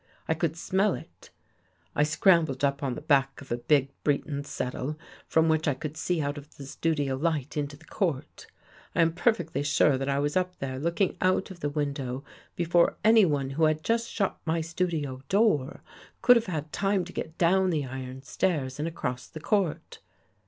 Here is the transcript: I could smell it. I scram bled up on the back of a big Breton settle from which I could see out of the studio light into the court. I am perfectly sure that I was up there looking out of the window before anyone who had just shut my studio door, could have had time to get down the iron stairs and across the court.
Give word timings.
I 0.27 0.33
could 0.33 0.57
smell 0.57 0.95
it. 0.95 1.29
I 1.95 2.01
scram 2.01 2.45
bled 2.45 2.63
up 2.63 2.81
on 2.81 2.95
the 2.95 3.01
back 3.01 3.39
of 3.39 3.51
a 3.51 3.57
big 3.57 3.91
Breton 4.03 4.43
settle 4.43 4.97
from 5.27 5.47
which 5.47 5.67
I 5.67 5.75
could 5.75 5.95
see 5.95 6.21
out 6.21 6.39
of 6.39 6.55
the 6.55 6.65
studio 6.65 7.15
light 7.15 7.55
into 7.55 7.77
the 7.77 7.85
court. 7.85 8.47
I 8.95 9.03
am 9.03 9.13
perfectly 9.13 9.61
sure 9.61 9.99
that 9.99 10.09
I 10.09 10.17
was 10.17 10.35
up 10.35 10.57
there 10.57 10.79
looking 10.79 11.17
out 11.21 11.51
of 11.51 11.59
the 11.59 11.69
window 11.69 12.23
before 12.55 12.97
anyone 13.03 13.51
who 13.51 13.65
had 13.65 13.83
just 13.83 14.09
shut 14.09 14.39
my 14.43 14.59
studio 14.59 15.21
door, 15.29 15.83
could 16.23 16.35
have 16.35 16.47
had 16.47 16.73
time 16.73 17.05
to 17.05 17.13
get 17.13 17.37
down 17.37 17.69
the 17.69 17.85
iron 17.85 18.23
stairs 18.23 18.79
and 18.79 18.87
across 18.87 19.27
the 19.27 19.39
court. 19.39 19.99